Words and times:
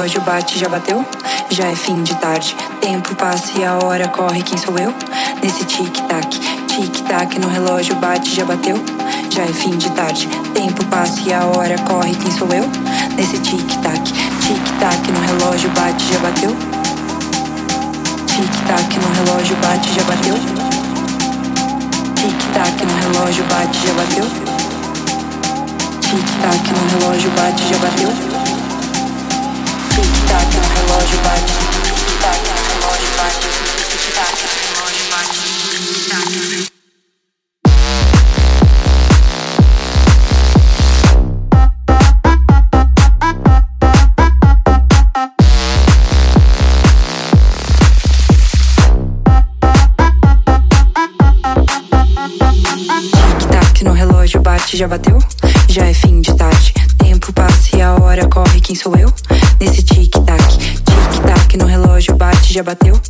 relógio 0.00 0.20
bate, 0.22 0.58
já 0.58 0.66
bateu? 0.66 1.04
Já 1.50 1.66
é 1.66 1.76
fim 1.76 2.02
de 2.02 2.14
tarde. 2.14 2.56
Tempo 2.80 3.14
passa 3.16 3.52
e 3.58 3.62
a 3.62 3.74
hora 3.84 4.08
corre, 4.08 4.42
quem 4.42 4.56
sou 4.56 4.78
eu? 4.78 4.94
Nesse 5.42 5.62
tic-tac, 5.66 6.26
tic-tac 6.68 7.38
no 7.38 7.48
relógio 7.48 7.94
bate, 7.96 8.34
já 8.34 8.46
bateu? 8.46 8.82
Já 9.28 9.42
é 9.42 9.52
fim 9.52 9.76
de 9.76 9.90
tarde. 9.90 10.26
Tempo 10.54 10.82
passa 10.86 11.20
e 11.20 11.34
a 11.34 11.44
hora 11.44 11.76
corre, 11.80 12.14
quem 12.14 12.30
sou 12.32 12.48
eu? 12.48 12.66
Nesse 13.14 13.38
tic-tac, 13.40 14.00
tic-tac 14.00 15.12
no 15.12 15.20
relógio 15.20 15.68
bate, 15.72 16.02
já 16.10 16.18
bateu? 16.20 16.56
Tic-tac 18.26 18.98
no 19.00 19.26
relógio 19.26 19.56
bate, 19.56 19.92
já 19.92 20.02
bateu? 20.04 20.34
Tic-tac 22.16 22.86
no 22.86 23.12
relógio 23.12 23.44
bate, 23.44 23.86
já 23.86 23.92
bateu? 23.92 24.24
Tic-tac 26.00 26.72
no 26.72 27.00
relógio 27.00 27.30
bate, 27.32 27.62
já 27.68 27.78
bateu? 27.78 28.29
relógio 30.90 31.18
bate. 31.20 31.52
Taca, 32.20 32.54
relógio 32.68 33.10
bate. 33.16 33.46
Taca, 34.14 34.48
relógio 34.74 35.04
bate. 35.10 35.38
Taca, 36.08 36.28
relógio 36.30 36.64
bate. 54.42 54.76
já 54.80 54.88
bateu? 54.88 55.19
já 62.50 62.64
bateu? 62.64 63.09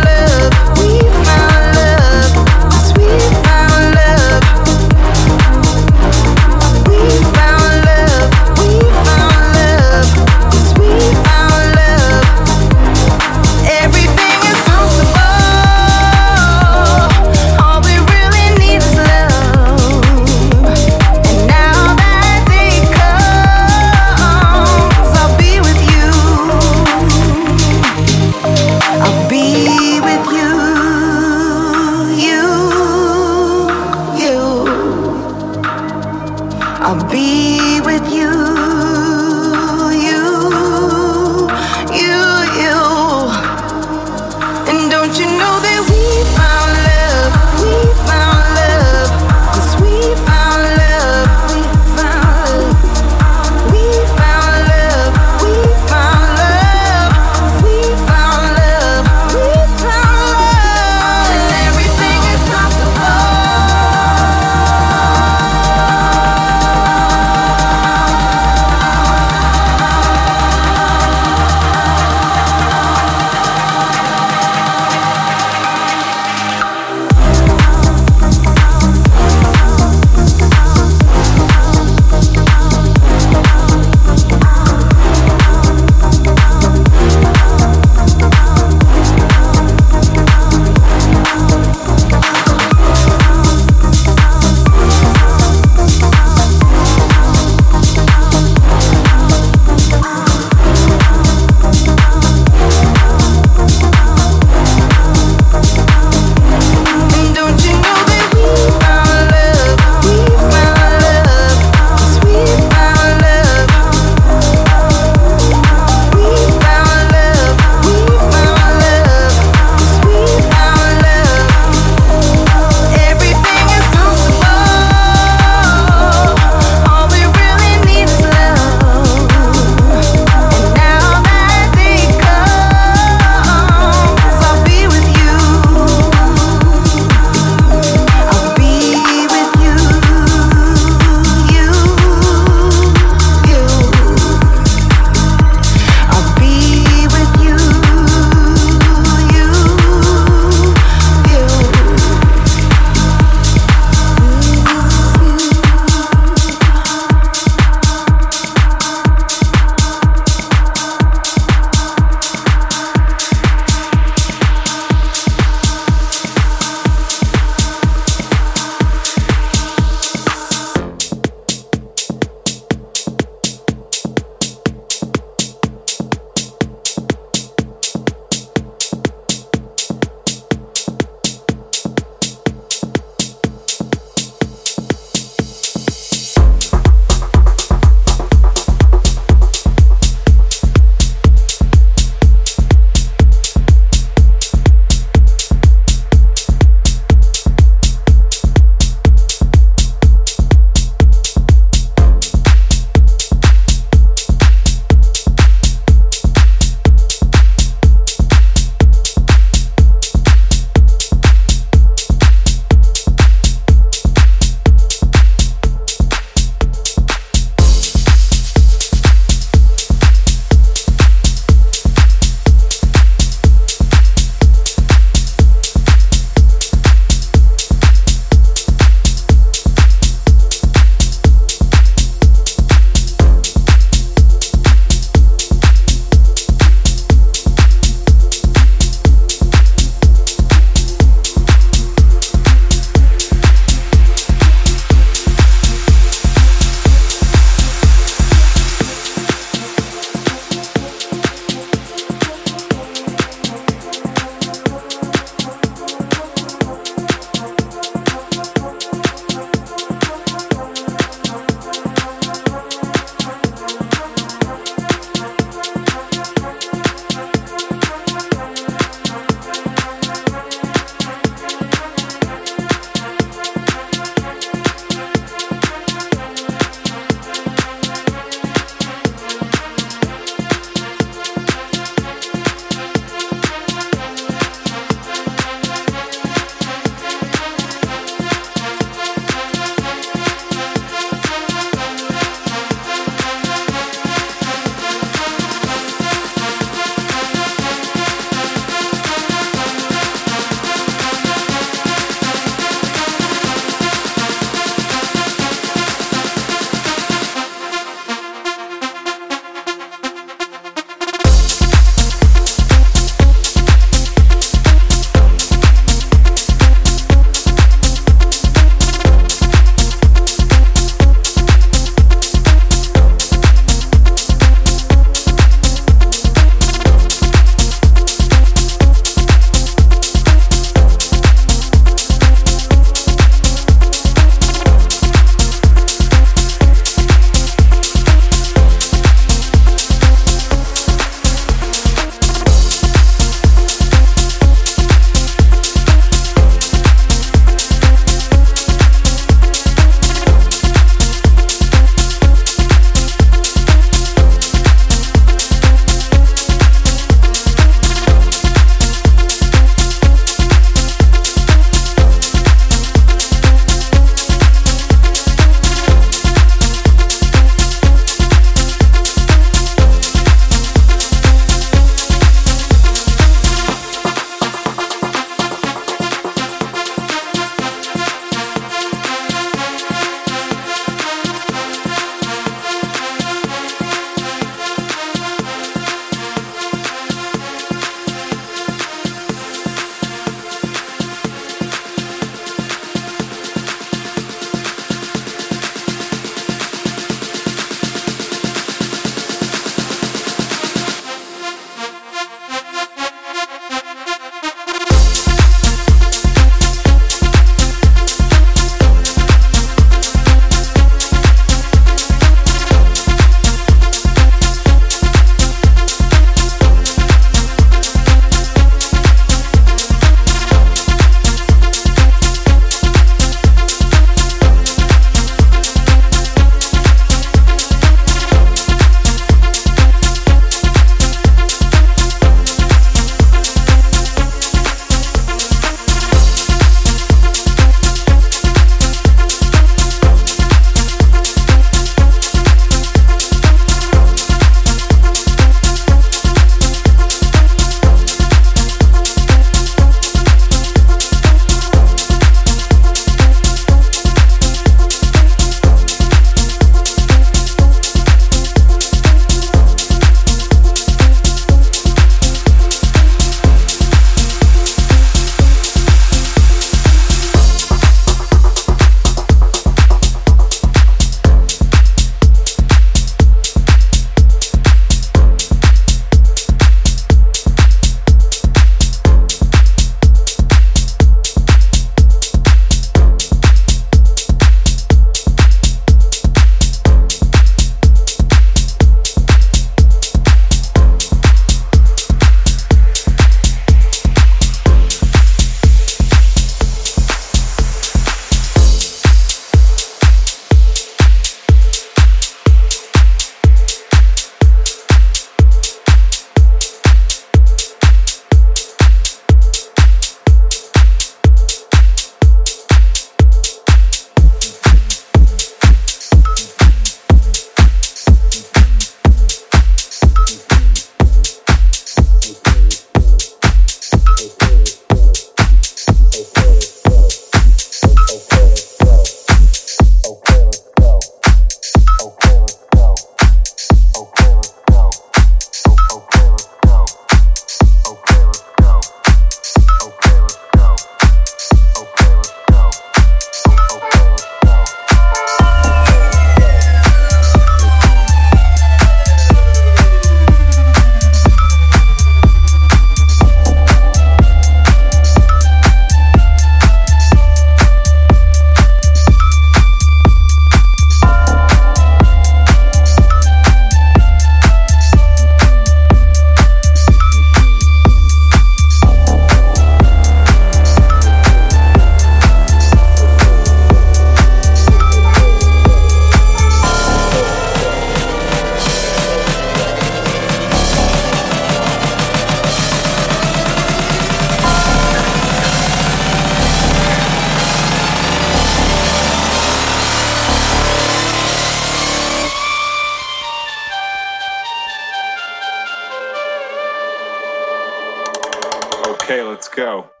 Let's 599.41 599.49
go. 599.49 600.00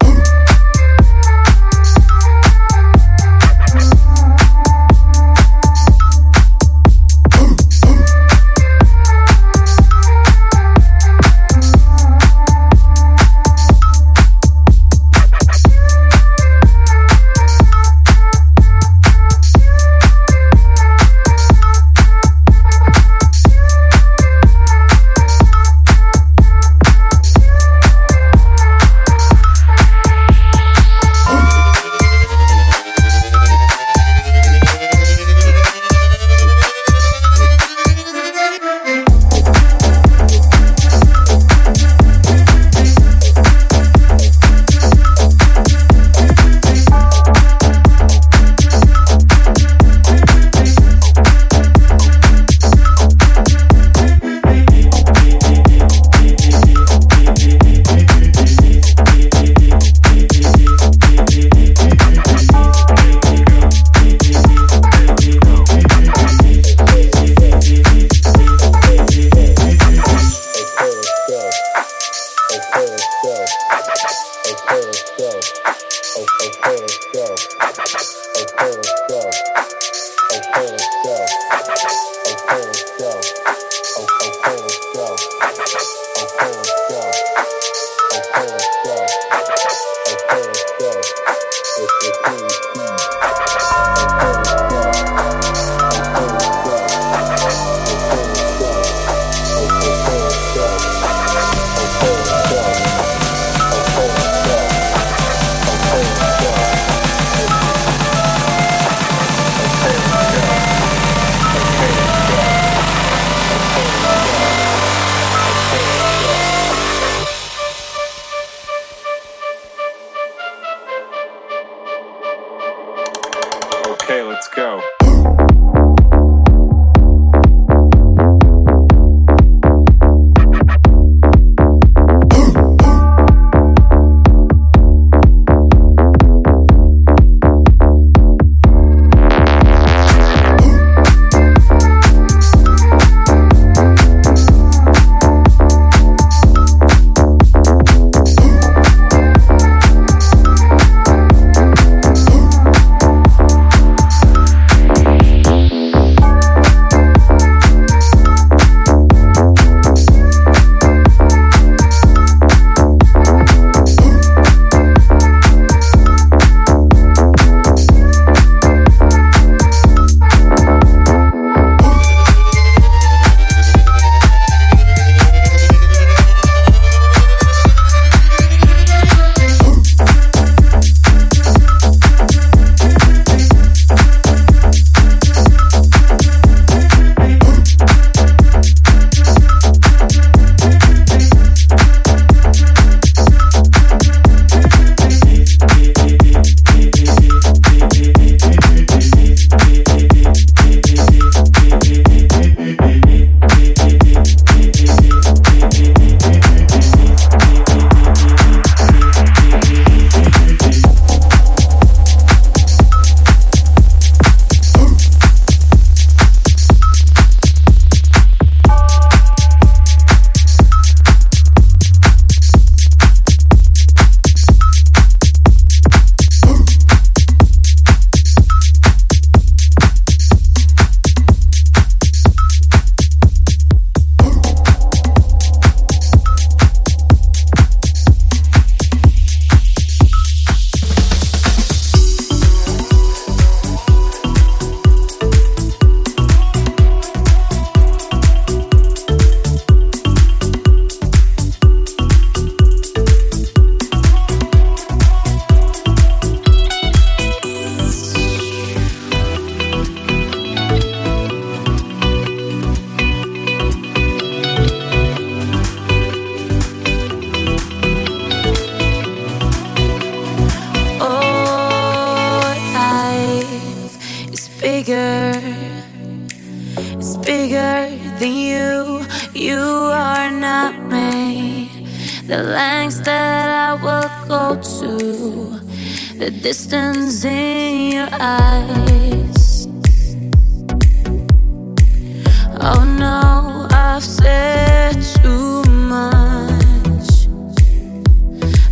know 292.97 293.67
I've 293.71 294.03
said 294.03 295.01
too 295.21 295.63
much. 295.71 297.27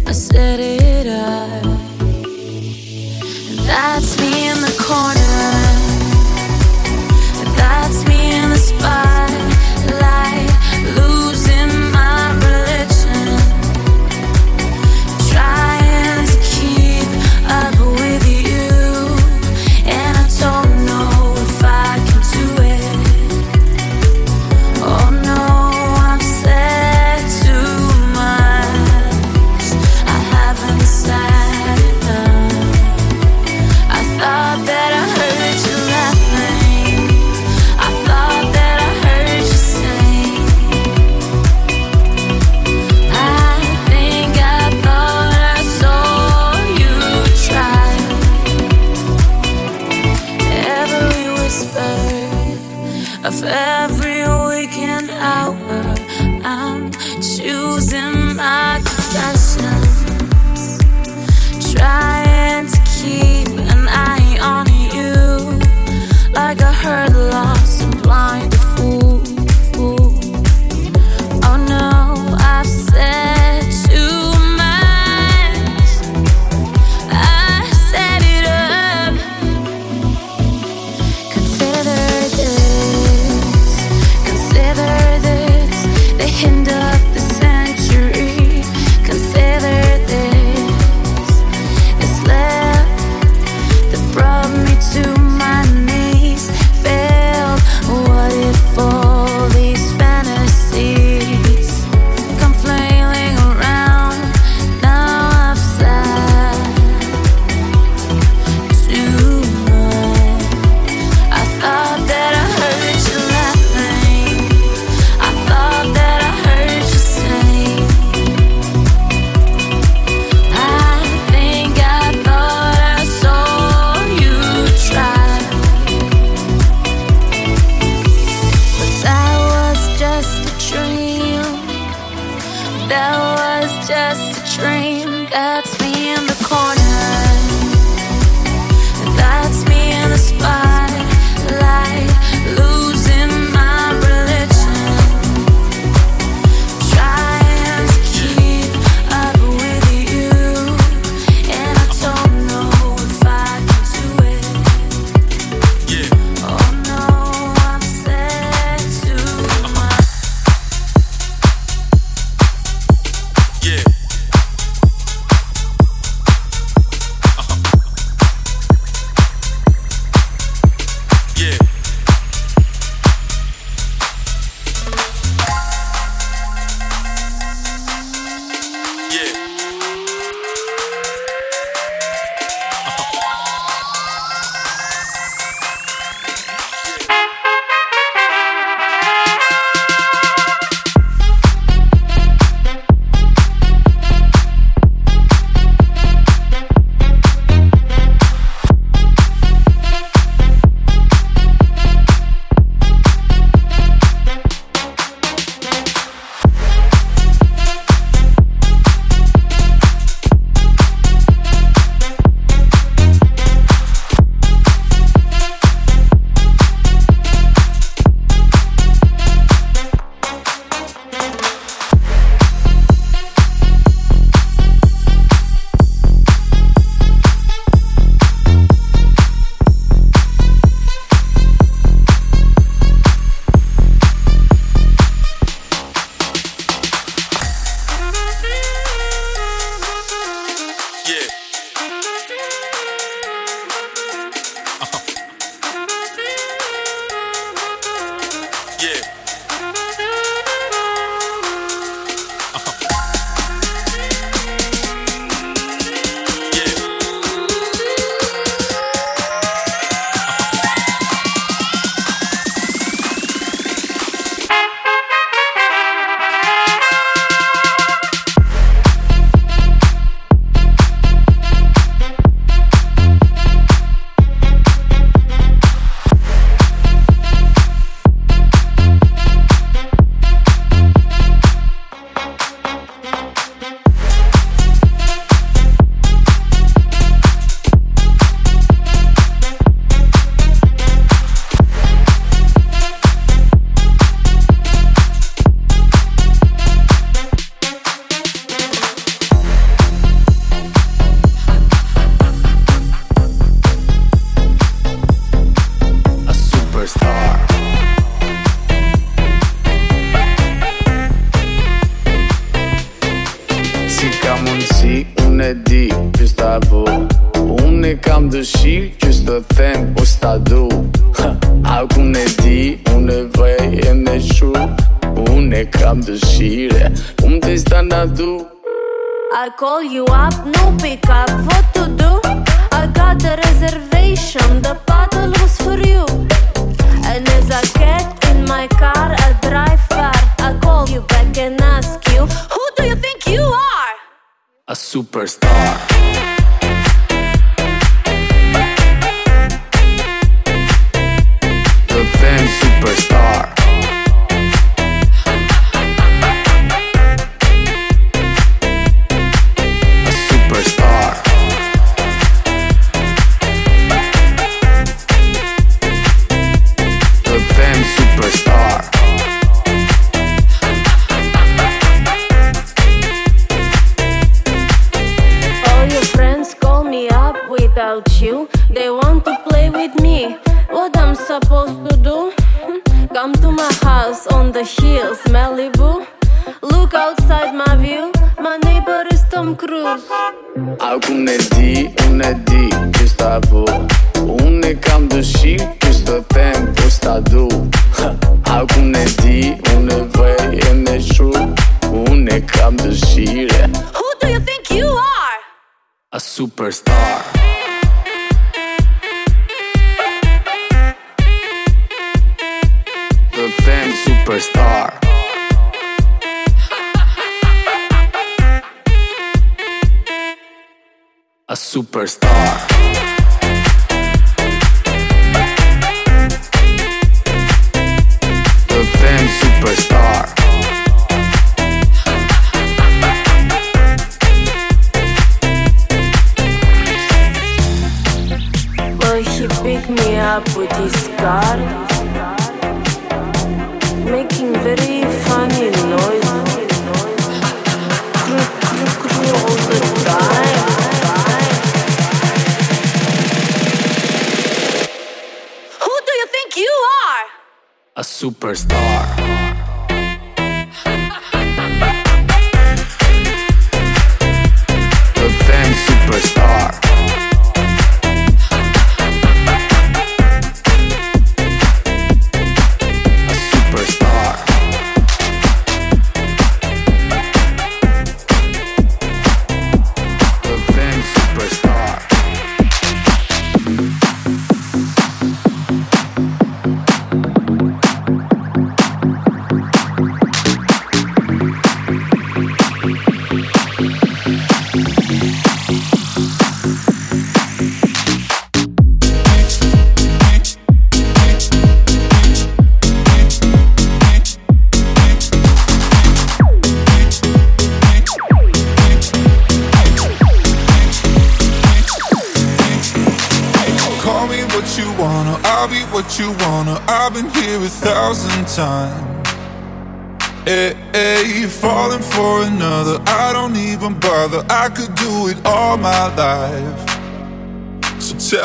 I 0.07 0.11
said 0.11 0.59
it. 0.59 0.79
That's 3.67 4.19
me 4.19 4.49
in 4.49 4.61
the 4.61 4.75
corner. 4.79 5.28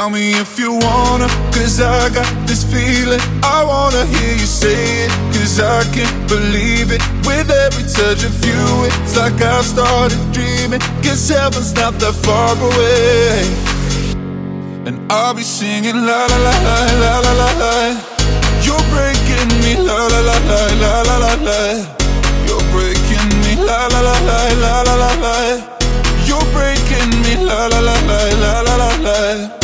Tell 0.05 0.10
me 0.10 0.32
if 0.32 0.59
you 0.59 0.70
wanna, 0.70 1.28
cause 1.48 1.81
I 1.81 2.10
got 2.12 2.28
this 2.47 2.62
feeling. 2.62 3.20
I 3.43 3.64
wanna 3.64 4.05
hear 4.05 4.35
you 4.36 4.44
say 4.44 5.09
it, 5.09 5.10
cause 5.32 5.59
I 5.59 5.81
can't 5.97 6.28
believe 6.28 6.93
it. 6.93 7.01
With 7.24 7.48
every 7.48 7.85
touch 7.89 8.20
of 8.22 8.36
you, 8.44 8.60
it's 8.85 9.16
like 9.16 9.40
I 9.40 9.62
started 9.62 10.20
dreaming. 10.31 10.81
Cause 11.01 11.26
heaven's 11.26 11.72
not 11.72 11.94
that 12.05 12.12
far 12.20 12.52
away. 12.52 13.48
And 14.85 15.01
I'll 15.10 15.32
be 15.32 15.43
singing 15.43 15.97
la 15.97 16.20
la 16.28 16.36
la 16.36 16.55
la 16.68 16.78
la 17.01 17.14
la 17.24 17.32
la 17.40 17.51
la. 17.64 17.74
You're 18.60 18.85
breaking 18.93 19.48
me 19.64 19.72
la 19.89 19.97
la 20.12 20.20
la 20.20 20.36
la 20.51 20.60
la 20.85 20.94
la 21.09 21.16
la 21.24 21.32
la. 21.48 21.60
You're 22.44 22.66
breaking 22.76 23.31
me 23.40 23.56
la 23.56 23.89
la 23.89 24.01
la 24.05 24.16
la 24.28 24.40
la 24.64 24.74
la 24.85 24.94
la 25.01 25.12
la. 25.24 25.36
You're 26.28 26.44
breaking 26.52 27.09
me 27.24 27.40
la 27.40 27.68
la 27.72 27.81
la 27.81 27.97
la 28.05 28.20
la 28.44 28.52
la 28.68 28.76
la 28.76 28.90
la. 29.01 29.64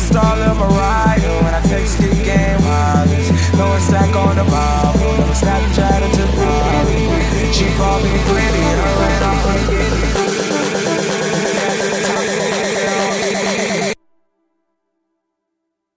star 0.00 0.36
Lil 0.36 0.54
Mariah 0.54 1.42
when 1.44 1.54
I 1.54 1.60
take 1.62 1.86
ski 1.86 2.08
game 2.24 2.60
wireless. 2.64 3.28
No 3.54 3.68
one 3.68 3.80
stack 3.80 4.14
on 4.16 4.36
the 4.36 4.44
Bible, 4.44 5.12
no 5.20 5.32
Snapchat 5.36 6.00
or 6.02 6.10
Jabali. 6.16 7.06
She 7.52 7.66
called 7.76 8.02
me 8.04 8.10
pretty 8.28 8.62
and 8.70 8.80
I 8.80 8.88
ran 9.00 9.22
off. 9.22 9.40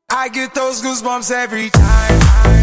I 0.10 0.30
get 0.30 0.54
those 0.54 0.82
goosebumps 0.82 1.32
every 1.32 1.70
time. 1.70 2.63